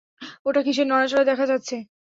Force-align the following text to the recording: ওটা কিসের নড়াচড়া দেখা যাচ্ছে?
ওটা 0.45 0.61
কিসের 0.65 0.87
নড়াচড়া 0.87 1.23
দেখা 1.29 1.45
যাচ্ছে? 1.47 1.75